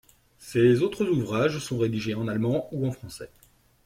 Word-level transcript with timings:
Ses 0.39 0.81
autres 0.81 1.05
ouvrages 1.07 1.59
sont 1.59 1.77
rédigés 1.77 2.15
en 2.15 2.27
allemand 2.27 2.67
ou 2.71 2.87
en 2.87 2.91
français. 2.91 3.29